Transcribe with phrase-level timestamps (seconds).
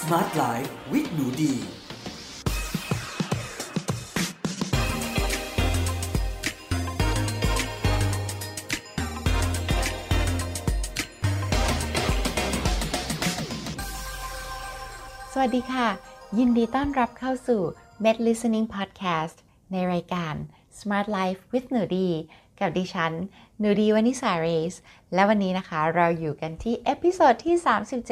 [0.00, 1.54] Smart Life with หนูดี
[15.32, 15.88] สวัสดีค่ะ
[16.38, 17.62] ยินดีต้อนรับเข้าสู่
[18.04, 19.36] Med Listening Podcast
[19.72, 20.34] ในรายการ
[20.78, 22.08] Smart Life with หนูดี
[22.60, 23.12] กับดิฉัน
[23.58, 24.74] หนูดีวานิสาเรส
[25.14, 27.56] และวันนี้นะคะเราอยู่กันที่ episode ที่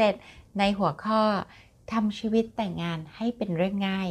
[0.01, 1.23] 37 ในหัวข้อ
[1.93, 4.09] ทำชีวิตแต่งงานให้เป็นเรื่องง่าย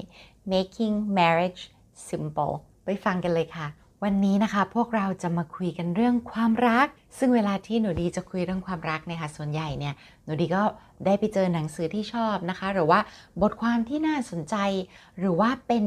[0.52, 1.62] making marriage
[2.08, 3.68] simple ไปฟังกันเลยค่ะ
[4.04, 9.94] วันนี้นะคะพวกเราจะมาคุยกันเรื่องความรัก ซึ่งเวลาที่หนูดีจะคุยเรื่องความรักเนี่ยค่ะส่วนใหญ่เนี่ย
[10.24, 10.64] หนูดีก็
[11.06, 13.00] ได้ไปเจอหนังสือที่ชอบนะคะ หรือว่า
[13.42, 14.56] บทความที่น่าสนใจ
[15.20, 15.84] หรือว่าเป็น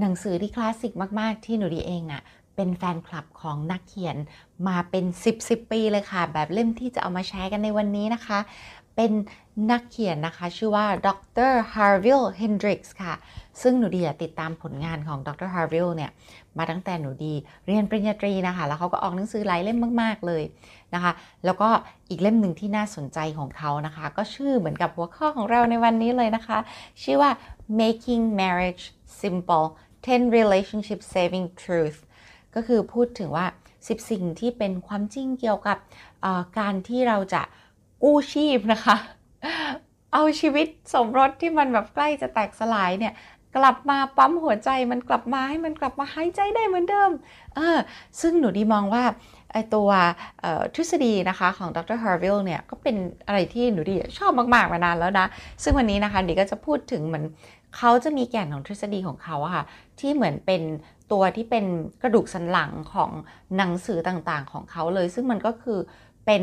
[0.00, 2.22] หนังสือที่คลาสสิกมาก ๆ ที่หนูดีเองอะ่ะ
[2.56, 4.16] เป็นแฟนคลับของนักเขียน
[4.68, 8.38] มาเป็น 10 10ปีเลยค่ะ แบบเล่มที่จะเอามาแชร์กันในวันนี้นะคะ
[8.96, 9.12] เป็น
[9.70, 11.08] นักเขียนนะคะชื่อว่าด
[11.50, 13.14] ร Harville Hendricks ค่ะ
[13.62, 16.10] ซึ่งหนูดีติดตามผลงานของดร h a r v i l l เนี่ย
[16.58, 17.34] มาตั้งแต่หนูดี
[17.66, 20.42] เรียนปริญญาตรีนะคะ แล้วเขาก็ออกหนังสือหลายเล่มมาก ๆ เลย
[20.94, 21.12] นะคะ
[21.44, 21.68] แล้วก็
[22.10, 26.58] อีกเล่มหนึ่งที่น่าสนใจของเขานะคะ ก็ชื่อเหมือนกับหัวข้อของเราในวันนี้เลยนะคะ
[27.02, 27.30] ชื่อว่า
[27.80, 28.84] making marriage
[29.20, 29.66] simple
[30.06, 31.98] 10 relationship saving truth
[32.54, 35.78] ก็คือพูดถึงว่า 10 สิ่งที่เป็นความจริงเกี่ยวกับ
[36.58, 37.42] การที่เราจะ
[38.02, 38.96] กู้ชีพนะคะ
[40.12, 43.14] เอาชีวิตสมรสที่มันแบบใกล้จะแตกสลายเนี่ย
[43.56, 47.10] กลับมาปั๊มหัวใจมันกลับมาให้มันกลับมาหายใจได้เหมือนเดิม
[47.54, 47.78] เออ
[48.20, 49.04] ซึ่งหนูดีมองว่า
[49.52, 49.88] ไอตัว
[50.74, 55.26] ทฤษฎีนะคะของดร Harville เนี่ยก็เป็นอะไรที่หนูดีชอบมากๆมานานแล้วนะ
[55.62, 57.24] ซึ่งวันนี้นะคะดีก็จะพูดถึงเหมือน
[57.76, 59.64] เขาจะมีแก่นของทฤษฎีของเขาอะค่ะ
[60.00, 60.62] ที่เหมือนเป็น
[61.12, 61.64] ตัวที่เป็น
[62.02, 63.10] กระดูกสันหลังของ
[63.56, 65.78] หนังสือต่างๆของเขาเลย ซึ่งมันก็คือ
[66.26, 66.42] เป็น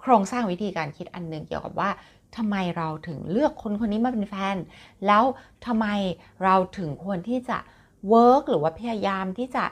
[0.00, 1.90] โครงสร้างวิธีการคิดอันหนึ่งเกี่ยวกับว่า
[2.36, 4.56] ทำไมเราถึงเลือกคนคนนี้มาเป็นแฟน
[5.06, 5.24] แล้ว
[5.66, 5.86] ทำไม
[6.44, 7.58] เราถึงควรที่จะ
[8.08, 9.64] เวิร์กหรือว่าพยายามที่จะ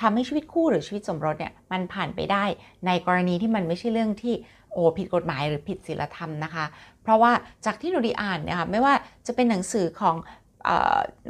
[0.00, 2.44] ทำให้ชีวิตคู่หรือชีวิตสมรสเนี่ยมันผ่านไปได้
[2.86, 4.34] ในกรณีที่มันไม่ใช่เรื่องที่
[4.72, 6.64] โอ้ผิดกฎหมายหรือผิดศีลธรรมนะคะ
[7.02, 7.32] เพราะว่า
[7.64, 8.94] จากที่หนูดีอ่านเนี่ยค่ะไม่ว่า
[9.26, 10.16] จะเป็นหนังสือของ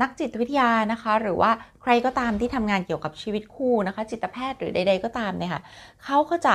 [0.02, 1.50] นักจิตวิทยานะคะ หรือว่า
[1.82, 5.62] ใครก็ตามที่ทำงานเกี่ยวกับชีวิตคู่นะคะ จิตแพทย์หรือใด ๆ ก็ตามเนี่ยค่ะ
[6.04, 6.54] เขาก็จะ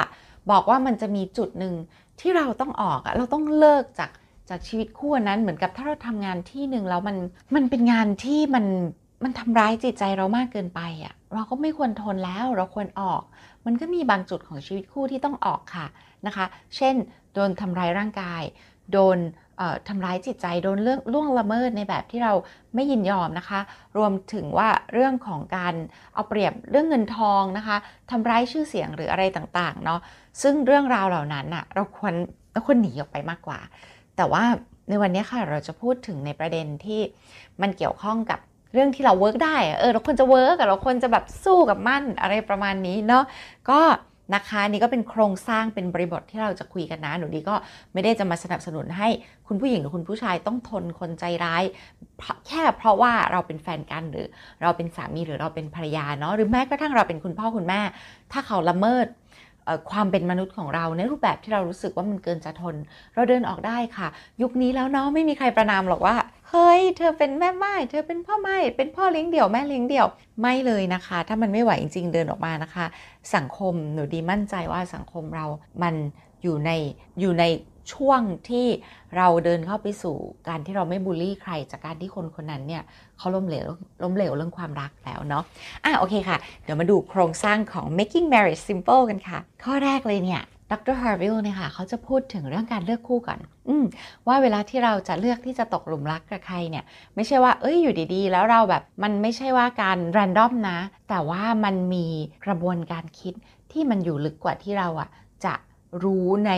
[0.51, 1.73] บอกว่ามันจะมีจุดหนึ่ง
[2.19, 4.11] ที่เราต้องออกอะเราต้องเลิกจาก
[4.49, 7.17] จากชีวิตคู่นั้นเหมือนกับถ้าเราทำงานที่หนึ่งแล้วมัน
[7.55, 8.65] มันเป็นงานที่มัน
[9.23, 13.21] มันทำร้ายจิตใจเรามากเกินไปอะเราก็ไม่ควรทนแล้วเราควรออก
[13.65, 15.87] มันก็มีบางจุดของชีวิตคู่ที่ต้องออกค่ะ
[16.27, 16.95] นะคะ เช่น
[17.33, 18.43] โดนทำร้ายร่างกาย
[18.91, 19.17] โดน
[19.87, 22.33] ทำร้ายจิตใจโดนเรื่องล่วงละเมิดในแบบที่เรา
[22.75, 23.59] ไม่ยินยอมนะคะ
[23.97, 25.73] รวมถึงว่าเรื่องของการ
[26.13, 27.77] เอาเปรียบเรื่องเงินทองนะคะ
[28.11, 29.99] ทำร้ายชื่อเสียงหรืออะไรต่างๆเนาะ
[30.41, 32.13] ซึ่งเรื่องราวเหล่านั้นอะเราควร
[32.51, 33.59] เราควรหนีออกไปมากกว่า
[34.17, 34.43] แต่ว่า
[34.89, 37.01] ในวันนี้ค่ะเราจะพูดถึงในประเด็นที่
[37.61, 38.39] มันเกี่ยวข้องกับ
[38.73, 43.23] เรื่องที่เรา work ได้ เออเราควรจะ work เราควรจะแบบสู้กับมันอะไรประมาณนี้เนาะ
[43.69, 43.79] ก็
[44.35, 47.55] นะคะนี่ก็เป็นโครงสร้างเป็นบริบทที่เราจะคุยกันนะ หนูดีก็
[47.93, 49.07] ไม่ได้จะมาสนับสนุนให้
[49.47, 51.63] คุณผู้หญิงหรือคุณผู้ชายต้องทนคนใจร้าย
[52.47, 54.27] แค่เพราะว่าเราเป็นแฟนกันหรือ
[54.61, 57.81] เราเป็นสามีหรือเราเป็นภรรยาเนาะหรือแม้กระทั่งเราเป็นคุณพ่อคุณแม่
[58.31, 59.07] ถ้าเขาละเมิด
[59.91, 62.75] ความเป็นมนุษย์ของเราในรูปแบบที่เรารู้สึกว่ามันเกินจะทน
[63.15, 64.07] เราเดินออกได้ค่ะ
[64.41, 66.15] ยุคนี้แล้วเนาะไม่มีใครประนามหรอกว่า
[66.57, 70.07] ฮ้ยเธอเป็นแม่ไม้เธอเป็นพ่อไม้เป็นพ่อเลี้ยงเดี่ยวแม่เลี้ยงเดี่ยว
[70.41, 72.85] ไม่เลยนะคะ ถ้ามันไม่ไหวจริง ๆ เดินออกมานะคะ
[73.35, 75.45] สังคมหนูดีมั่นใจว่าสังคมเรา
[75.83, 75.95] มัน
[76.43, 76.71] อยู่ใน
[77.19, 77.45] อยู่ใน
[77.93, 78.67] ช่วงที่
[79.17, 80.15] เราเดินเข้าไปสู่
[80.47, 82.83] การที่เราไม่บูลลี่ใคร จากการที่คนคนนั้นเนี่ย
[83.17, 83.67] เขาล้มเหลว
[84.03, 85.43] ล้มเหลวเรื่องความรักแล้วเนาะ
[85.85, 90.41] อะโอเคค่ะ เดี๋ยวมาดูโครงสร้างของ making marriage simple กันค่ะ ข้อแรกเลยเนี่ย
[90.71, 93.39] ดร Harville เนี่ยค่ะเขาจะพูดถึงเรื่องการเลือกคู่ก่อน
[93.69, 93.85] อืม
[94.27, 96.83] ว่าเวลาที่เราจะเลือกที่จะตกหลุมรักกับใครเนี่ย
[97.15, 100.79] ไม่ใช่ว่าเอ้ยอยู่ดีๆ แล้วเราแบบมันไม่ใช่ว่าการรันดอมนะ
[101.09, 102.05] แต่ว่ามันมี
[102.45, 103.33] กระบวนการคิด
[103.71, 105.09] ที่มันอยู่ลึกกว่าที่เราอะ
[105.45, 105.53] จะ
[106.03, 106.51] รู้ใน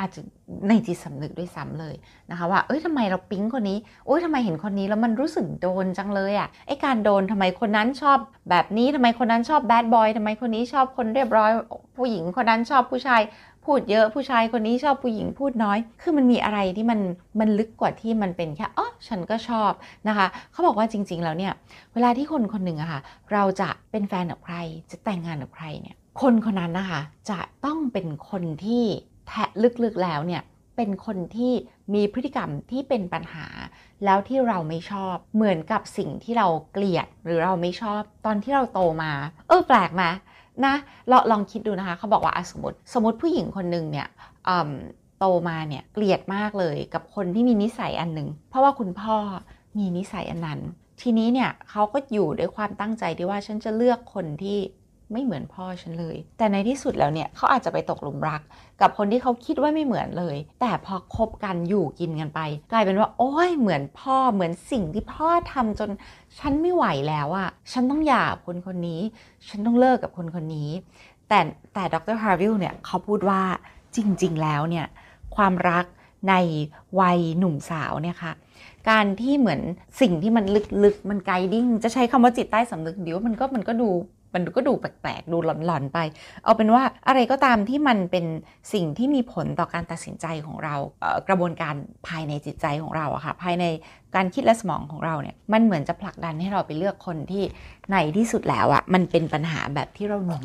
[0.00, 0.22] อาจจะ
[0.68, 1.94] ในจิตสำนึกด้วยซ้ำเลย
[2.30, 8.18] นะคะว่า เอ้ยทำไมเราปิ๊งคนนี้โอ้ยทำไมเห็นคนนี้แล้วมันรู้สึกโดนจังเลยอะ่ะ ไอการโดนทำไมคนนั้นชอบ
[8.50, 11.50] แบบนี้ทำไมคนนั้นชอบแบดบอยทำไมคนนี้ชอบคนเรียบร้อย
[11.96, 13.20] ผู้หญิงคนนั้นชอบผู้ชาย
[13.70, 17.00] พูดเยอะผู้ชายคนนี้ชอบผู้หญิงพูดน้อย คือมันมีอะไรที่มัน
[17.40, 19.72] มันลึกกว่าที่มันเป็นแค่อ๋อฉันก็ชอบ
[20.08, 21.52] นะคะเขาบอกว่าจริง ๆ แล้วเนี่ย
[21.94, 23.00] เวลาที่คนคนหนึ่งอะคะ่ะ
[23.32, 24.56] เราจะเป็นแฟนกับใคร
[24.90, 27.00] จะแต่งงานกับใครเนี่ยคนคนนั้นนะคะ
[27.30, 28.84] จะต้องเป็นคนที่
[29.28, 29.48] แทะ
[29.84, 30.42] ลึกๆแล้วเนี่ย
[30.76, 31.52] เป็นคนที่
[31.94, 33.46] มีพฤติกรรมที่เป็นปัญหา
[34.04, 39.12] แล้วที่เราไม่ชอบเหมือนกับสิ่งที่เราเกลียดหรือเราไม่ชอบ ตอนที่เราโตมา
[39.48, 40.04] เออแปลกไหม
[40.64, 40.74] นะ
[41.08, 44.08] เราลองคิดดูนะคะเขาบอกว่าสมมติสมมติผู้หญิงคนหนึ่งเนี่ย
[45.18, 49.16] โตมาเนี่ยเกลียดมากเลยกับคนที่มีนิสัยอันหนึ่งเพราะว่าคุณพ่อ
[49.78, 50.60] มีนิสัยอันนั้น
[51.00, 54.58] ทีนี้เนี่ยเขาก็อยู่ด้วยความตั้งใจที่ว่าฉันจะเลือกคนที่
[55.12, 58.40] ไม่เหมือนพ่อฉันเลย แต่ในที่สุดแล้วเนี่ยเขาอาจจะไปตกหลุมรัก
[58.80, 62.40] กับคนที่เขาคิดว่าไม่เหมือนเลย แต่พอคบกันอยู่กินกันไป
[62.72, 65.90] กลายเป็นว่า โอ้ยเหมือนพ่อเหมือนสิ่งที่พ่อทำจน
[66.38, 69.00] ฉันไม่ไหวแล้วอะฉันต้องหย่าคนคนนี้
[69.48, 70.70] ฉันต้องเลิกกับคนคนนี้
[71.28, 71.40] แต่
[71.74, 73.42] แต่ดรฮาร์วิลเนี่ยเขาพูดว่า
[73.96, 74.86] จริง ๆ แล้วเนี่ย
[75.36, 75.84] ความรัก
[76.28, 76.34] ใน
[77.00, 78.32] วัยหนุ่มสาวเนี่ยค่ะ
[78.90, 79.60] การที่เหมือน
[80.00, 80.44] สิ่งที่มัน
[80.84, 83.90] ลึกๆ มัน guiding จะใช้คำว่าจิตใต้สำนึกเดี๋ยวมันก็มันก็ดู
[84.34, 85.98] มันก็ดูแปลกๆ ดูหลอนๆไป
[86.44, 88.26] เอาเป็นว่าอะไรก็ตามที่มันเป็น
[88.72, 90.74] สิ่งที่มีผลต่อการตัดสินใจของเรา
[91.28, 91.74] กระบวนการ
[92.08, 93.64] ภายในจิตใจของเราอะค่ะภายใน
[94.14, 97.42] การคิดและสมองของเราเนี่ยมันเหมือนจะผลักดันให้เราไปเลือกคนที่
[97.92, 100.44] ในที่สุดแล้วอะมันเป็นปัญหาแบบที่เราหนี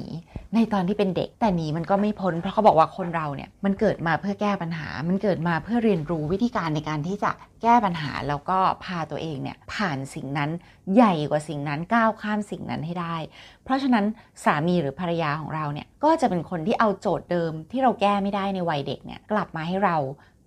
[0.56, 7.32] ในตอนที่เป็นเด็กแต่หนีมันก็ไม่พ้นเพราะเขาบอกว่าคนเราเนี่ยมันเกิดมาเพื่อแก้ปัญหา มันเกิดมาเพื่อเรียนรู้วิธีการในการที่จะ
[7.62, 10.50] แก้ปัญหาแล้วก็พาตัวเองเนี่ยผ่านสิ่งนั้น
[10.96, 13.16] ใหญ่กว่าสิ่งนั้นก้าวข้ามสิ่งนั้นให้ได้
[13.64, 14.06] เพราะฉะนั้น
[14.44, 19.98] สามีหรือภรรยาของเราเนี่ยก็จะเป็นคนที่เอาโจทย์เดิมที่เราแก้ไม่ได้ในวัยเด็กเนี่ยกลับมาให้เรา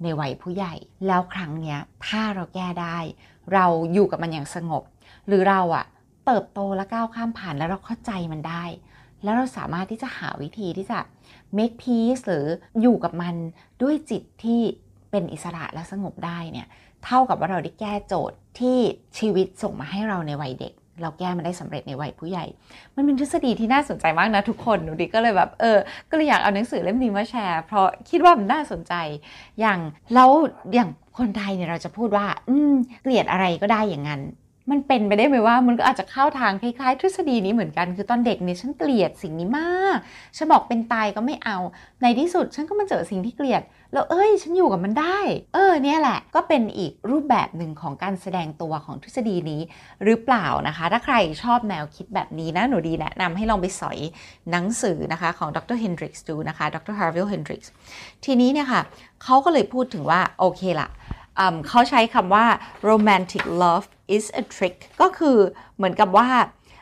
[0.02, 0.74] ในวัยผู้ใหญ่
[1.06, 2.98] แล้วครั้งเนี้ยถ้าเราแก้ได้
[3.52, 4.82] เราอยู่กับมันอย่างสงบ
[5.26, 5.84] หรือเราอะ
[6.26, 8.64] เติบโตและก้าวข้ามผ่านแล้วเราเข้าใจมันได้
[9.22, 10.98] แล้วเราสามารถที่จะหาวิธีที่จะ
[11.56, 12.46] make peace หรือ
[12.80, 13.34] อยู่กับมัน
[13.82, 14.60] ด้วยจิตที่
[15.10, 16.66] เป็นอิสระและสงบได้เนี่ย
[17.04, 18.78] เท่ากับว่าเราได้แก้โจทย์ที่
[19.18, 20.72] ชีวิตส่งมาให้เราในวัยเด็ก
[21.02, 22.44] เราแก้มันได้สำเร็จในวัยผู้ใหญ่
[22.94, 25.78] มันเป็นทฤษฎีที่น่าสนใจมากนะทุกคน หนูดิก็เลยแบบเออ
[26.10, 28.94] ก็เลยอยากเอาหนังสือเล่มนี้มาแชร์ เพราะคิดว่ามันน่าสนใจ
[29.60, 29.78] อย่าง
[30.14, 30.30] แล้ว
[30.74, 32.72] อย่างคนไทยเนี่ยเราจะพูดว่า อืม
[33.02, 34.20] เกลียดอะไรก็ได้อย่างนั้น
[34.70, 39.98] มันเป็นไปได้ไหมว่ามันก็อาจจะเข้าทางคล้ายๆ ทฤษฎีนี้เหมือนกัน คือตอนเด็กเนี่ยฉันเกลียดสิ่งนี้มาก
[40.36, 41.58] ฉันบอกเป็นตายก็ไม่เอา
[42.02, 43.62] ในที่สุดฉันก็มาเจอสิ่งที่เกลียด
[43.92, 45.18] แล้วเอ้ย ฉันอยู่กับมันได้
[45.54, 49.60] เออเนี่ยแหละ ก็เป็นอีกรูปแบบหนึ่งของการแสดงตัวของทฤษฎีนี้
[50.04, 53.98] หรือเปล่านะคะ ถ้าใครชอบแนวคิดแบบนี้นะหนูดีแนะนำให้ลองไปสอย
[54.50, 57.70] หนังสือนะคะของดร Hendricks ดูนะคะดร Harville Hendricks
[58.24, 58.82] ทีนี้เนี่ยค่ะ
[59.24, 60.88] เขาก็เลยพูดถึงว่าโอเคละ
[61.68, 62.46] เขาใช้คำว่า
[62.88, 63.86] romantic love
[64.16, 65.36] is a trick ก็คือ
[65.76, 66.28] เหมือนกับว่า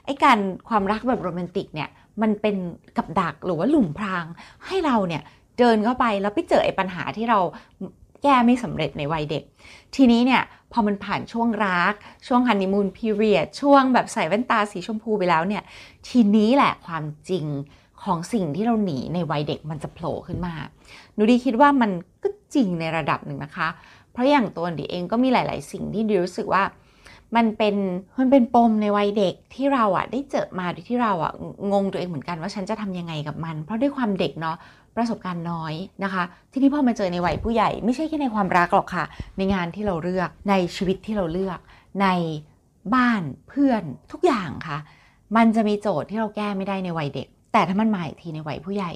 [0.05, 0.39] ไอ้การ
[0.69, 1.89] ความรักแบบโรแมนติกเนี่ย
[2.23, 2.57] มันเป็น
[2.97, 4.25] กับดักหรือว่าหลุมพราง
[4.67, 5.23] ให้เราเนี่ย
[5.59, 7.39] เดินเข้าไปแล้วไปเจอไอ้ปัญหาที่เรา
[8.23, 9.45] แก้ไม่สำเร็จในวัยเด็ก
[9.95, 10.43] ทีนี้เนี่ย
[10.73, 11.95] พอมันผ่านช่วงรัก
[12.27, 15.63] ช่วงฮันนีมูนพีเรียดช่วงแบบใส่แว่นตาสีชมพูไปแล้วเนี่ย
[16.09, 17.47] ทีนี้แหละความจริง
[18.03, 20.55] ของสิ่งที่เราหนีในวัยเด็กมันจะโผล่ขึ้นมา
[21.15, 21.91] หนูดีคิดว่ามัน
[22.23, 23.69] ก็จริงในระดับหนึ่งนะคะ
[24.17, 26.63] เพราะอย่างตัวดิเองก็มีหลาย ๆ สิ่งที่ดิรู้สึกว่า
[27.37, 27.77] มันเป็น
[28.19, 31.33] มันเป็นปมในวัยเด็กที่เราอะได้เจอมาโดยที่เราอะ
[31.73, 34.57] งงตัวเองเหมือนกันว่าฉันจะทำยังไงกับมัน เพราะด้วยความเด็กเนาะ
[34.97, 35.75] ประสบการณ์น้อย
[36.05, 36.23] นะคะ
[36.53, 39.05] ที่นี่พอมาเจอในวัยผู้ใหญ่ ไม่ใช่แค่ในความรักหรอกค่ะ
[39.37, 41.59] ในงานที่เราเลือกในชีวิตที่เราเลือก
[42.03, 42.07] ใน
[42.95, 43.83] บ้านเพื่อน
[44.13, 44.79] ทุกอย่างค่ะ
[45.37, 48.93] มันจะมีโจทย์ที่เราแก้ไม่ได้ในวัยเด็ก แต่ถ้ามันมาอีกทีในวัยผู้ใหญ่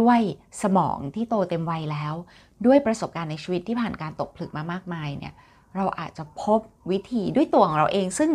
[0.00, 0.20] ด้วย
[0.62, 2.14] สมองที่โตเต็มวัยแล้ว
[2.66, 5.34] ด้วยประสบการณ์ในชีวิตที่ผ่านการตกผลึกมามากมายเนี่ย
[5.76, 6.60] เราอาจจะพบ
[6.90, 8.30] วิธีด้วยตัวของเราเอง ซึ่ง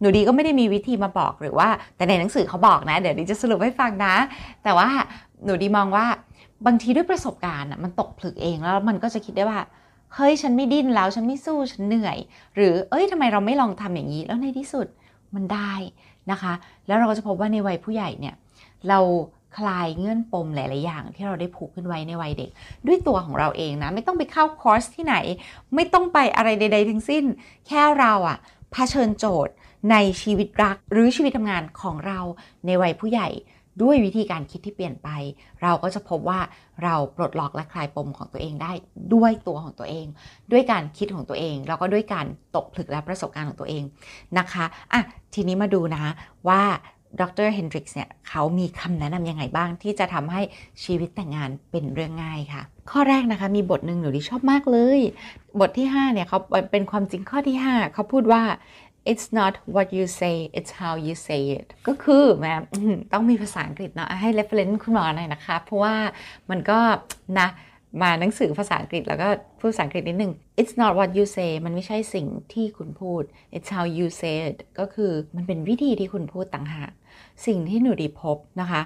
[0.00, 4.14] หนูดีก็ไม่ได้มีวิธีมาบอกหรือว่า แต่ในหนังสือเขาบอกนะ เดี๋ยวดีจะสรุปให้ฟังนะ
[4.64, 4.88] แต่ว่า
[5.44, 6.06] หนูดีมองว่า
[6.66, 9.60] บางทีด้วยประสบการณ์มันตกผลึกเองแล้วมันก็จะคิดได้ว่า
[10.14, 12.18] เฮ้ยฉันไม่ดิ้นแล้วฉันไม่สู้ฉันเหนื่อย
[12.56, 14.86] หรือเอ้ยทำไมเราไม่ลองทำอย่างนี้แล้วในที่สุด
[15.34, 15.72] มันได้
[16.30, 16.52] นะคะ
[16.86, 18.34] แล้วเราก็จะพบว่าในวัยผู้ใหญ่เนี่ย
[18.88, 18.98] เรา
[19.56, 22.50] คลายเงื่อนปมหลาย ๆ อย่างที่เราได้ผูกขึ้นไว้ในวัยเด็ก
[22.86, 25.16] ด้วยตัวของเราเองนะ ไม่ต้องไปเข้าคอร์สที่ไหน
[25.74, 27.24] ไม่ต้องไปอะไรใด ๆ ทั้งสิ้น
[27.66, 28.38] แค่เราอะ
[28.72, 29.54] เผชิญโจทย์
[29.90, 32.18] ในชีวิตรักหรือชีวิตทำงานของเรา
[32.66, 33.28] ในวัยผู้ใหญ่
[33.82, 35.08] ด้วยวิธีการคิดที่เปลี่ยนไป
[35.62, 36.40] เราก็จะพบว่า
[36.82, 38.72] เราปลดล็อกและคลายปมของตัวเองได้
[39.14, 40.06] ด้วยตัวของตัวเอง
[40.52, 42.26] ด้วยการคิดของตัวเอง แล้วก็ด้วยการ
[42.56, 43.82] ตกผลึกและประสบการณ์ของตัวเอง
[44.38, 45.00] นะคะอะ
[45.34, 46.12] ทีนี้มาดูนะ
[46.48, 46.62] ว่า
[47.20, 50.42] ดรเฮนดริกส์เนี่ยเขามีคำแนะนำยังไงบ้าง ที่จะทำให้
[50.84, 55.00] ชีวิตแต่งงานเป็นเรื่องง่ายค่ะ ข้อแรกนะคะมีบทหนึ่งหนูที่ชอบมากเลย
[55.60, 56.38] บทที่ 5 เนี่ยเขา
[56.72, 58.42] เป็นความจริงข้อที่ 5 เขาพูดว่า
[59.10, 62.52] it's not what you say it's how you say it ก็คือแม่
[63.12, 65.96] ต้องมีภาษาอังกฤษเนาะให้ reference คุณหมอหน่อยนะคะ เพราะว่า
[66.50, 66.78] มันก็
[67.40, 67.48] นะ
[68.02, 73.22] มาหนังสือภาษาอังกฤษแล้วก็พูดภาษาอังกฤษนิดนึง it's not what you say มันไม่ใช่สิ่งที่คุณพูด
[73.56, 76.90] it's how you say it ก็คือมันเป็นวิธีที่คุณพูดต่างหาก
[77.46, 78.80] สิ่งที่หนูดีพบนะคะ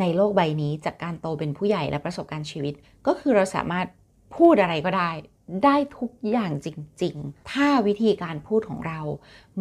[0.00, 2.74] ในโลกใบนี้จากการโตเป็นผู้ใหญ่และประสบการณ์ชีวิต
[3.06, 3.86] ก็คือเราสามารถ
[4.36, 5.10] พูดอะไรก็ได้
[5.64, 6.68] ได้ทุกอย่างจ
[7.02, 9.00] ริง ๆ ถ้าวิธีการพูดของเรา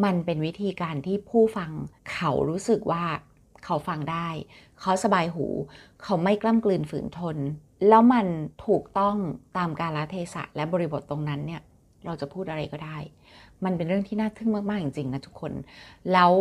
[0.04, 1.72] มันเป็นวิธีการที่ผู้ฟัง
[2.12, 3.06] เขารู้สึกว่า
[3.66, 4.30] เขาฟังได้
[4.82, 5.46] เขาสบายหู
[6.04, 7.38] เขาไม่กล้ำกลืนฝืนทน
[7.90, 8.28] แล้วมัน
[8.68, 9.16] ถูกต้อง
[9.58, 11.62] ตามกาลเทศะและบริบทตรงนั้นเนี่ย
[12.06, 12.98] เราจะพูดอะไรก็ได้
[13.66, 15.54] มันเป็นเรื่องที่น่าทึ่งมากๆจริงๆนะทุกคน
[16.14, 16.32] แล้ว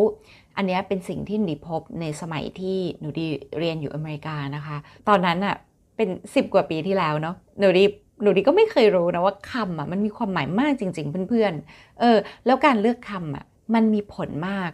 [0.57, 3.27] อันนี้เป็นสิ่งที่หนูดีพบในสมัยที่หนูดี
[3.59, 4.77] เรียนอยู่อเมริกานะคะ
[5.09, 5.57] ตอนนั้นอะ
[5.97, 7.85] เป็น10กว่าปีที่แล้วเนาะหนูดี
[8.23, 14.71] หนูดีก็ไม่เคยรู้นะว่าคำอะมันมีความหมายมากจริง ๆ เพื่อนๆ เออ แล้วการเลือกคำอะมันมีผลมาก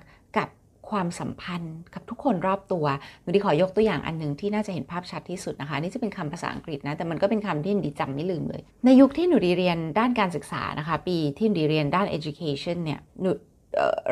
[0.90, 2.84] ความสัมพันธ์กับทุกคนรอบตัว
[3.22, 13.30] หนูดีขอยกตัวอย่างอันหนึ่งที่น่าจะเห็นภาพชัดที่สุดนะคะ นี่จะเป็นคำภาษาอังกฤษนะแต่มันก็เป็นคำที่หนูดีจำไม่ลืมเลย ในยุคที่หนูดีเรียนด้านการศึกษานะคะ ปีที่หนูดีเรียนด้าน education เนี่ยหนู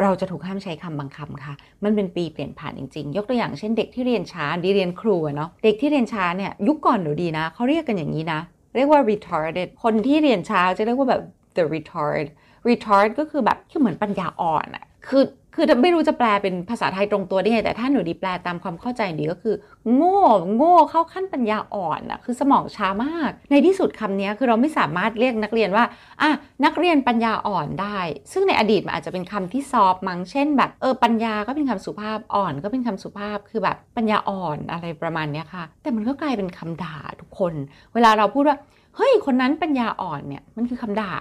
[0.02, 8.40] เราจะถูกห้ามใช้คำบางคำค่ะ มันเป็นปีเปลี่ยนผ่านจริง ๆ ยกตัวอย่างเช่นเด็กที่เรียนช้าดีเรียนครูเนาะ เด็กที่เรียนช้าเนี่ยยุคก่อนหนูดีนะเขาเรียกกันอย่างนี้นะ
[8.76, 11.22] เรียกว่า retarded คนที่เรียนช้าจะเรียกว่าแบบ
[11.56, 12.26] the retard
[12.68, 15.22] retard ก็คือแบบคือเหมือนปัญญาอ่อนอะคือ
[15.54, 19.54] คือไม่รู้จะแปลเป็นภาษาไทยตรงตัวได้ไง แต่ถ้าหนูดีแปลตามความเข้าใจดีก็คือ
[19.94, 20.20] โง่
[20.56, 25.84] โง่เข้าขั้นปัญญาอ่อนอะคือสมองช้ามาก ในที่สุดคำนี้คือเราไม่สามารถเรียกนักเรียนว่า
[26.22, 26.30] อะ
[26.64, 27.98] นักเรียนปัญญาอ่อนได้
[28.32, 37.54] ซึ่งในอดีตมันอาจจะเป็นคำที่ซอฟมั้งเช่น แบบเออปัญญาก็เป็นคำสุภาพอ่อนก็เป็นคำสุภาพคือแบบปัญญาอ่อนอะไรประมาณนี้ค่ะ แต่มันก็กลายเป็นคำด่าทุกคน
[37.94, 38.58] เวลาเราพูดว่า
[38.96, 41.12] เฮ้ยคนนั้นปัญญาอ่อนเนี่ยมันคือคำด่า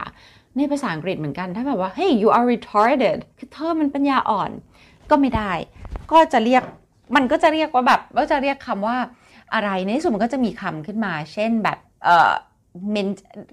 [0.58, 4.52] ในภาษาอังกฤษเหมือนกัน ถ้าแบบว่า hey you are retarded คือเธอมันปัญญาอ่อน
[5.10, 5.52] ก็ไม่ได้
[6.12, 6.64] ก็จะเรียก
[7.16, 8.98] มันก็จะเรียกว่าแบบ ก็จะเรียกคำว่า
[9.54, 12.32] อะไร ในที่สุดมันก็จะมีคำขึ้นมา เช่นแบบเอ่อ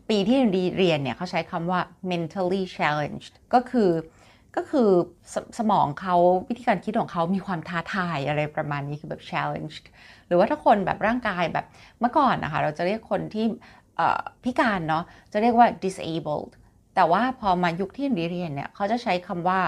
[0.09, 0.39] ปีที่
[0.79, 3.91] เรียนเนี่ยเขาใช้คำว่า mentally challenged ก็คือ
[4.57, 4.89] ก็คือ
[5.35, 6.17] สสมองเขา
[6.49, 9.85] วิธีการคิดของเขามีความท้าทายอะไรประมาณนี้คือแบบ challenged
[10.27, 11.67] หรือว่าถ้าคนแบบร่างกายแบบ
[12.01, 13.47] เมื่อก่อนนะคะ เราจะเรียกคนที่
[14.45, 16.53] พิการเนาะจะเรียกว่า disabled
[16.99, 19.61] แต่ว่าพอมายุคที่เรียนเนี่ยเขาจะใช้คำว่า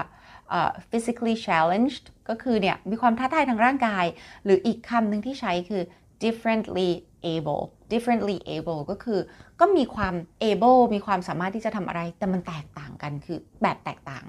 [0.57, 4.05] uh, physically challenged ก็คือเนี่ยมีความท้าทายทางร่างกาย
[4.43, 5.83] หรืออีกคำหนึ่งที่ใช้คือ
[6.23, 6.89] differently
[7.33, 9.19] able differently able ก็คือ
[9.59, 10.15] ก็มีความ
[10.49, 14.25] able มีความสามารถที่จะทำอะไร แต่มันแตกต่างกันคือแบบแตกต่าง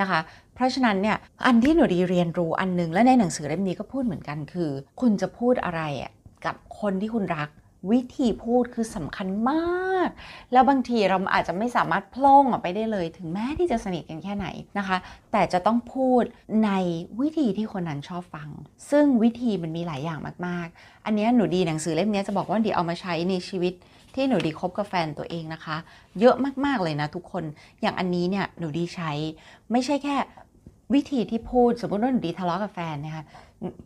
[0.00, 0.20] นะคะ
[0.54, 4.70] เพราะฉะนั้นเนี่ยอันที่หนูดีเรียนรู้อันนึง และในหนังสือเล่มนี้ก็พูดเหมือนกันคือ
[5.00, 5.82] คุณจะพูดอะไร
[6.46, 7.48] กับคนที่คุณรัก
[7.90, 10.08] วิธีพูดคือสำคัญมาก
[10.52, 14.46] แล้วบางทีเราอาจจะไม่สามารถพล่งออกไปได้เลย ถึงแม้ที่จะสนิทกันแค่ไหน
[14.78, 14.96] นะคะ
[15.32, 16.22] แต่จะต้องพูด
[16.64, 16.70] ใน
[17.20, 18.48] วิธีที่คนนั้นชอบฟัง
[18.90, 23.74] ซึ่งวิธีมันมีหลายอย่างมากๆ อันนี้หนูดีหนังสือเล่มนี้จะบอกว่าดีเอามาใช้ในชีวิต
[24.14, 25.76] ที่หนูดีคบกับแฟนตัวเองนะคะ
[26.20, 27.44] เยอะมากๆเลยนะทุกคน
[27.82, 29.10] อย่างอันนี้เนี่ยหนูดีใช้
[29.72, 30.16] ไม่ใช่แค่
[30.94, 33.24] วิธีที่พูดสมมติว่าหนูดีทะเลาะกับแฟนนะคะ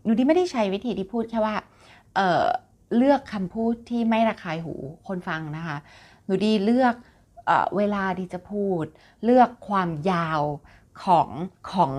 [0.05, 1.55] หนูดีไม่ได้ใช้วิธีที่พูดแค่ว่า
[2.17, 2.45] เออ
[2.97, 4.75] เลือกคำพูดที่ไม่ระคายหู
[5.09, 5.77] คนฟังนะคะ
[6.25, 6.95] หนูดีเลือก
[7.47, 8.85] เอเวลาดีจะพูด
[9.25, 10.43] เลือกความยาว
[11.04, 11.28] ของ
[11.73, 11.92] ของ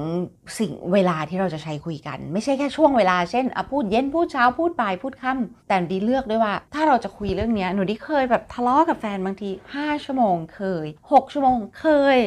[0.60, 12.18] สิ่งเวลาที่เราจะใช้คุยกัน ไม่ใช่แค่ช่วงเวลาเช่นพูดเย็นพูดเช้าพูดบ่ายพูดค่ำแต่ดีเลือกด้วยว่า ถ้าเราจะคุยเรื่องนี้หนูดีเคยแบบทะเลาะกับแฟนบางที 5 ชั่วโมงเคย 6 ชั่วโมงเคย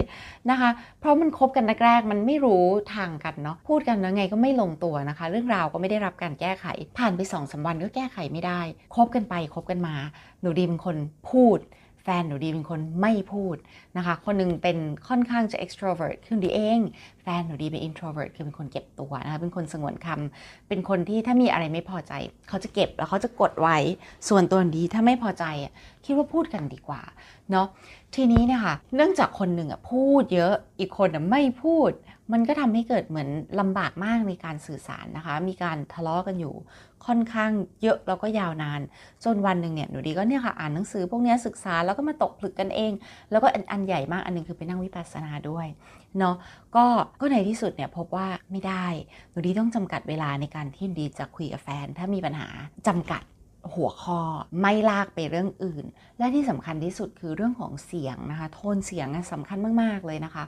[0.50, 2.64] นะคะ เพราะมันคบกันแรกๆมันไม่รู้
[2.94, 6.66] ทางกันเนาะพูดกันยังไงก็ไม่ลงตัวนะคะ เรื่องราวก็ไม่ได้รับการแก้ไข
[6.98, 8.60] ผ่านไปสองสาวันก็แก้ไขไม่ได้
[8.94, 9.96] คบกันไปคบกันมา
[10.40, 10.96] หนูดีเป็นคน
[11.30, 11.58] พูด
[12.04, 13.56] แฟนหนูดีเป็นคนไม่พูด
[13.96, 16.80] นะคะ คนนึงเป็นค่อนข้างจะ extrovert คือดีเอง
[17.22, 22.12] แฟนหนูดีเป็น introvert คือเป็นคนเก็บตัวนะคะ เป็นคนสงวนคำเป็นคนที่ถ้ามีอะไรไม่พอใจ
[22.48, 23.78] เขาจะเก็บแล้วเขาจะกดไว้
[24.28, 25.44] ส่วนตัวดีถ้าไม่พอใจ
[26.06, 27.02] คิดว่าพูดกันดีกว่า
[27.50, 27.66] เนาะ
[28.14, 31.90] ทีนี้นะคะเนื่องจากคนหนึ่งอะพูดเยอะอีกคนอะไม่พูด
[32.32, 33.28] มันก็ทำให้เกิดเหมือน
[33.60, 36.54] ลำบากมากในการสื่อสารนะคะ มีการทะเลาะกันอยู่
[37.06, 37.50] ค่อนข้าง
[37.82, 38.80] เยอะแล้วก็ยาวนาน
[39.24, 42.92] จนวันหนึ่งเนี่ยหนูดีก็เนี่ยค่ะอ่านหนังสือพวกนี้ศึกษาแล้วก็มาตกผลึกกันเอง
[43.30, 45.66] แล้วก็อันใหญ่มากอันนึงคือไปนั่งวิปัสสนาด้วย
[46.18, 46.36] เนาะ
[46.76, 46.84] ก็
[47.20, 48.86] ก็ในที่สุดเนี่ยพบว่าไม่ได้
[49.30, 52.48] หนูดีต้องจำกัดเวลาในการที่ดีจะคุยกับแฟน ถ้ามีปัญหา
[52.86, 53.22] จำกัด
[53.74, 54.20] หัวข้อ
[54.60, 55.84] ไม่ลากไปเรื่องอื่น
[56.18, 60.44] และที่สำคัญที่สุดคือเรื่องของเสียงนะคะ โทนเสียงสำคัญมาก ๆ เลยนะคะ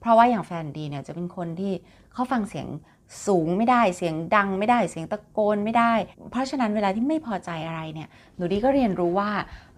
[0.00, 1.72] เพราะว่าอย่างแฟนดีเนี่ยจะเป็นคนที่
[2.12, 2.68] เขาฟังเสียง
[3.26, 5.92] สูงไม่ได้เสียงดังไม่ได้เสียงตะโกนไม่ได้
[6.30, 9.30] เพราะฉะนั้นเวลาที่ไม่พอใจอะไรเนี่ยหนูดีก็เรียนรู้ว่า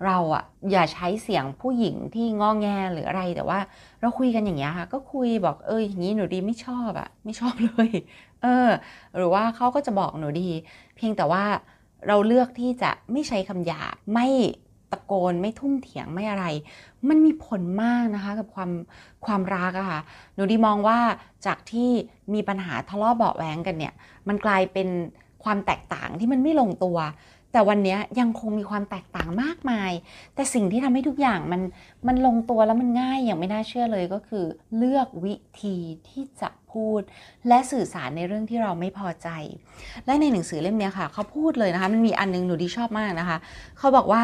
[0.04, 3.58] เราอะอย่าใช้เสียงผู้หญิงที่งอแงหรืออะไรแต่ว่า
[4.00, 7.90] เราคุยกันอย่างเงี้ยค่ะ ก็คุยบอกเอออย่างนี้หนูดีไม่ชอบอะไม่ชอบเลย
[8.42, 8.68] เออ
[9.16, 10.48] หรือว่าเขาก็จะบอกหนูดี
[10.96, 11.44] เพียงแต่ว่า
[12.06, 14.26] เราเลือกที่จะไม่ใช้คำหยาบไม่
[14.92, 16.46] ตะโกนไม่ทุ่มเถียงไม่อะไร
[17.08, 18.70] มันมีผลมากนะคะกับความ
[19.26, 20.00] ความรักอะค่ะ
[20.34, 20.98] หนูดีมองว่า
[21.46, 21.90] จากที่
[22.34, 23.94] มีปัญหาทะเลาะเบาแหวงกันเนี่ย
[24.28, 24.88] มันกลายเป็น
[25.44, 26.98] ความแตกต่างที่มันไม่ลงตัว
[27.58, 29.92] แต่วันนี้ยังคงมีความแตกต่างมากมาย
[30.34, 31.62] แต่สิ่งที่ทำให้ทุกอย่างมัน
[32.06, 34.44] มันลงตัวแล้วมันง่ายอย่างไม่น่าเชื่อเลยก็คือ
[34.76, 35.76] เลือกวิธี
[36.08, 37.00] ที่จะพูด
[37.48, 39.28] และสื่อสารในเรื่องที่เราไม่พอใจ
[40.06, 43.38] และในหนังสือเล่มนี้ค่ะ เขาพูดเลยนะคะ มันมีอันนึงหนูดีชอบมากนะคะ
[43.78, 44.22] เขาบอกว่า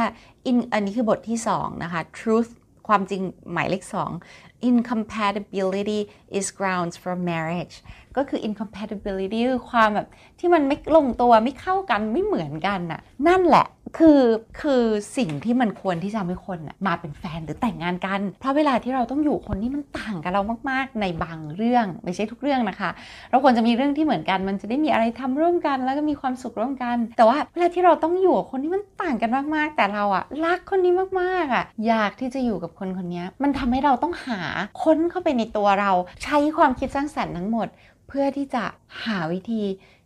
[0.50, 2.50] in อันนี้คือบทที่2นะคะ truth
[2.88, 3.22] ความจริง
[3.52, 3.82] หมายเลข
[4.22, 6.00] 2 incompatibility
[6.38, 7.76] is grounds for marriage
[8.16, 13.66] ก็คือ incompatibility คือความแบบที่มันไม่ลงตัวไม่เข้ากันไม่เหมือนกันน่ะนั่นแหละ
[13.98, 14.22] คือ
[14.60, 14.82] คือ
[15.16, 22.90] สิ่งที่มันควรที่จะทำให้คนน่ะมาเป็นแฟนหรือแต่งงานกัน เพราะเวลาที่เราต้องอยู่คนที่มันต่างกับเรามาก ๆ ในบางเรื่องไม่ใช่ทุกเรื่องนะคะ
[23.30, 34.42] เราควรจะมีเรื่องที่เหมือนกัน มันจะได้มีอะไรทำร่วมกัน แล้วก็มีความสุขร่วมกัน แต่ว่าเวลาที่เราต้องอยู่คนที่มันต่างกันมาก ๆ แต่เราอะรักคนนี้มากๆอะอยากที่จะอยู่กับคนคนนี้มันทำให้เราต้องหา
[34.82, 35.92] ค้นเข้าไปในตัวเรา
[36.24, 37.68] ใช้ความคิดสร้างสรรค์ทั้งหมด
[38.08, 38.64] เพื่อที่จะ
[39.04, 39.62] หาวิธี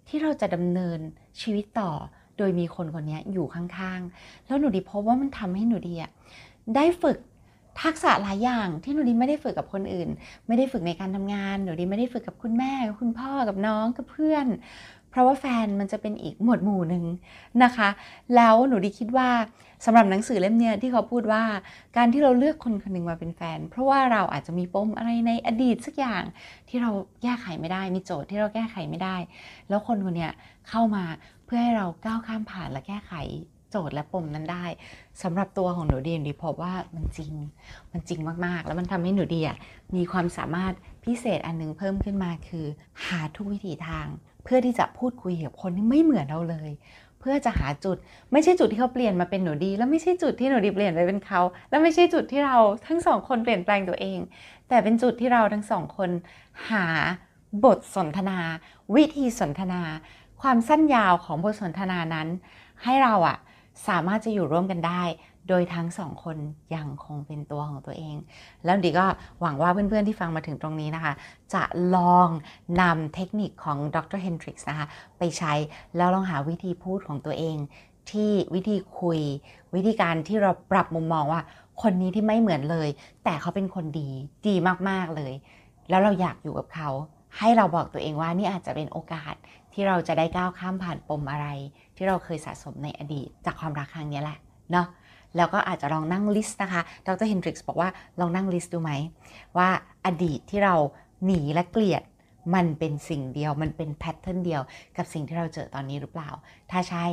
[0.09, 0.99] ที่เราจะดำเนิน
[1.41, 1.91] ชีวิตต่อ
[2.39, 6.11] โดยมีคนคนนี้อยู่ข้างๆ แล้วหนูดีพบว่ามันทำให้หนูดีอะ
[6.75, 7.19] ได้ฝึก
[7.83, 10.09] ทักษะหลายอย่างที่หนูดีไม่ได้ฝึกกับคนอื่น
[10.47, 14.47] ไม่ได้ฝึกในการทำงานหนูดีไม่ได้ฝึกกับคุณแม่คุณพ่อกับน้องกับเพื่อน
[15.11, 17.05] เพราะว่าแฟนมันจะเป็นอีกหมวดหมู่หนึ่ง
[17.63, 17.89] นะคะ
[18.37, 19.31] แล้วหนูดีคิดว่า
[19.85, 21.43] สำหรับหนังสือเล่มเนี้ยที่เขาพูดว่า
[21.97, 26.23] การที่เราเลือกคนคนหนึ่งมาเป็นแฟน เพราะว่าเราอาจจะมีปมอะไรในอดีตสักอย่าง
[26.69, 26.91] ที่เรา
[27.23, 29.17] แก้ไขไม่ได้มีโจทย์ที่เราแก้ไขไม่ได้
[29.69, 30.33] แล้วคนคนเนี้ย
[30.69, 31.05] เข้ามา
[31.47, 33.13] เพื่อให้เราก้าวข้ามผ่านและแก้ไข
[33.71, 34.67] โจทย์และปมนั้นได้
[35.23, 37.33] สำหรับตัวของหนูดีหนูดีพบว่ามันจริง
[37.93, 39.57] มันจริงมากๆ แล้วมันทำให้หนูดีอะ
[39.97, 40.73] มีความสามารถ
[41.05, 42.67] พิเศษอันนึงเพิ่มขึ้นมาคือ
[43.07, 44.07] หาทุกวิถีทาง
[44.45, 46.71] เพื่อที่จะพูดคุยกับคนที่ไม่เหมือนเราเลย
[47.21, 47.97] เพื่อจะหาจุด
[48.33, 52.57] ไม่ใช่จุดที่เขาเปลี่ยนมาเป็นหนูดี แล้วไม่ใช่จุดที่หนูดีเปลี่ยนไปเป็นเขาแล้วไม่ใช่จุดที่เรา
[52.87, 54.19] ทั้งสองคนเปลี่ยนแปลงตัวเอง
[54.69, 56.11] แต่เป็นจุดที่เราทั้งสองคน
[56.71, 56.87] หา
[57.65, 58.39] บทสนทนา
[58.95, 59.83] วิธีสนทนา
[60.43, 62.29] ความสั้นยาวของบทสนทนานั้น
[62.85, 63.37] ให้เราอะ
[63.87, 65.03] สามารถจะอยู่ร่วมกันได้
[65.49, 66.37] โดยทั้งสองคน
[66.75, 68.17] ยังคงเป็นตัวของตัวเอง
[68.65, 69.07] แล้วดีก็
[69.41, 71.13] หวังว่าเพื่อนๆที่ฟังมาถึงตรงนี้นะคะ
[71.55, 71.63] จะ
[71.97, 72.29] ลอง
[72.81, 74.87] นำเทคนิคของดรเฮนดริกส์นะคะ
[75.19, 75.53] ไปใช้
[75.97, 77.57] แล้วลองหาวิธีพูดของตัวเอง
[78.11, 79.21] ที่วิธีคุย
[79.75, 81.41] วิธีการที่เราปรับมุมมองว่า
[81.83, 82.89] คนนี้ที่ไม่เหมือนเลย
[83.25, 84.11] แต่เขาเป็นคนดี
[84.47, 84.55] ดี
[84.89, 85.33] มากๆเลย
[85.89, 86.89] แล้วเราอยากอยู่กับเขา
[87.39, 89.35] ให้เราบอกตัวเองว่านี่อาจจะเป็นโอกาส
[89.73, 91.47] ที่เราจะได้ก้าวข้ามผ่านปมอะไร
[91.97, 94.39] ที่เราเคยสะสมในอดีตจากความรักครั้งนี้แหละ
[94.73, 94.87] เนาะ
[95.37, 98.93] แล้วก็อาจจะลองนั่ง list นะคะ ดร Hendricks บอกว่าลองนั่ง list ดูไหม
[99.57, 99.69] ว่า
[100.07, 100.75] อดีตที่เรา
[101.25, 102.03] หนีและเกลียด
[102.55, 104.63] มันเป็นสิ่งเดียวมันเป็น pattern เดียว
[104.97, 106.31] กับสิ่งที่เราเจอตอนนี้หรือเปล่า
[106.71, 107.07] ถ้าใช่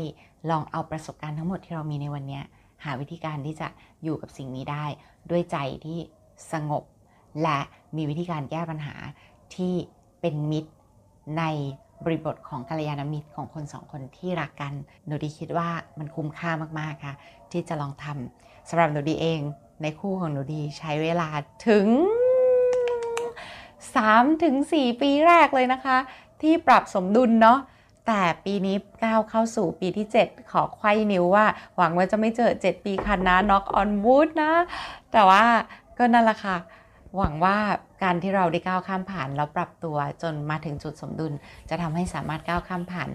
[0.49, 2.41] ลองเอาประสบการณ์ทั้งหมดที่เรามีในวันนี้
[2.83, 3.67] หาวิธีการที่จะ
[4.03, 4.85] อยู่กับสิ่งนี้ได้
[5.29, 5.99] ด้วยใจที่
[6.51, 6.83] สงบ
[7.43, 7.59] และ
[7.95, 8.95] มีวิธีการแก้ปัญหา
[9.55, 9.75] ที่
[10.25, 10.71] เป็นมิตร
[11.39, 11.43] ใน
[12.05, 14.73] บริบทของกัลยาณมิตรของคนสองคนที่รักกัน
[15.05, 17.15] หนูดีคิดว่ามันคุ้มค่ามากๆค่ะ
[17.51, 19.39] ที่จะลองทำสำหรับหนูดีเอง
[19.81, 21.29] ในคู่ของหนูดีใช้เวลา
[21.67, 21.87] ถึง
[24.25, 25.97] 3-4ปีแรกเลยนะคะ
[26.41, 27.59] ที่ปรับสมดุลเนาะ
[28.07, 31.45] แต่ปีนี้ก้าวเข้าสู่ปีที่ 7 ขอไขว้นิ้วว่า
[31.77, 34.51] หวังว่าจะไม่เจอ 7 ปีคันนะ knock on wood นะ
[35.11, 35.43] แต่ว่า
[35.97, 36.57] ก็นั่นแหละค่ะ
[37.17, 37.57] หวังว่า
[38.03, 41.33] การที่เราได้ก้าวข้ามผ่านแล้วปรับตัวจนมาถึงจุดสมดุล
[41.69, 43.09] จะทำให้สามารถก้าวข้ามผ่าน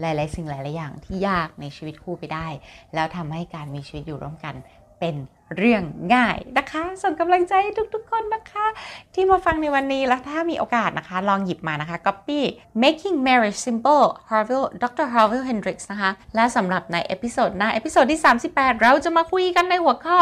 [0.00, 2.46] หลาย ๆ สิ่งหลาย ๆ อย่างที่ยากในชีวิตคู่ไปได้
[2.94, 4.54] แล้วทำให้การมีชีวิตอยู่ร่วมกัน
[5.00, 5.16] เป็น
[5.56, 5.82] เรื่อง
[6.14, 7.54] ง่ายนะคะ ส่งกำลังใจ
[7.94, 8.66] ทุกๆ คนนะคะ
[9.14, 12.40] ที่มาฟังในวันนี้แล้วถ้ามีโอกาสนะคะ ลองหยิบมานะคะ copy
[12.82, 15.06] making marriage simple Harville Dr.
[15.14, 20.18] Harville Hendricks นะคะ และสำหรับใน episode หน้า episode ที่ 38 เราจะมาคุยกันในหัวข้อ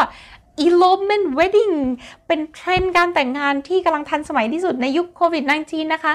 [0.67, 1.75] elopement wedding
[2.27, 6.15] เป็นเทรนด์การแต่งงานที่กำลังทันสมัยที่สุดในยุคโควิด -19 นะคะ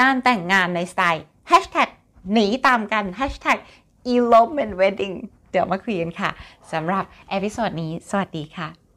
[0.00, 1.88] การแต่งงานในสไตล์ hashtag
[2.32, 3.58] หนีตามกัน hashtag
[4.14, 5.16] elopement wedding
[5.50, 6.30] เดี๋ยวมาคุยกันค่ะ
[6.72, 8.87] สำหรับ episode นี้ สวัสดีค่ะ